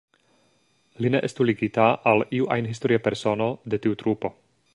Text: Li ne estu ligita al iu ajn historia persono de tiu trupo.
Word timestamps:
Li 1.05 1.11
ne 1.15 1.21
estu 1.27 1.47
ligita 1.49 1.85
al 2.13 2.25
iu 2.39 2.49
ajn 2.57 2.71
historia 2.73 3.05
persono 3.09 3.55
de 3.75 3.83
tiu 3.87 3.99
trupo. 4.03 4.35